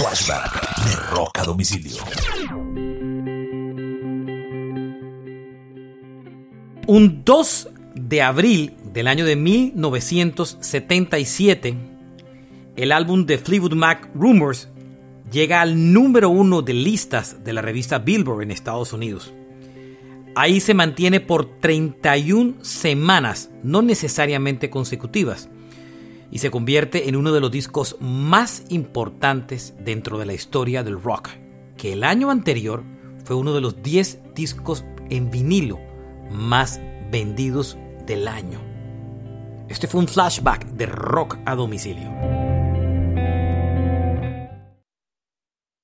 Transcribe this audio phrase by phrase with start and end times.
[0.00, 0.52] Flashback
[0.86, 2.02] de Rock a domicilio.
[6.86, 11.74] Un 2 de abril del año de 1977,
[12.76, 14.70] el álbum de Fleetwood Mac Rumors
[15.30, 19.34] llega al número uno de listas de la revista Billboard en Estados Unidos.
[20.34, 25.50] Ahí se mantiene por 31 semanas, no necesariamente consecutivas,
[26.30, 31.00] y se convierte en uno de los discos más importantes dentro de la historia del
[31.00, 31.30] rock,
[31.76, 32.84] que el año anterior
[33.24, 35.78] fue uno de los 10 discos en vinilo
[36.30, 38.60] más vendidos del año.
[39.68, 42.39] Este fue un flashback de rock a domicilio.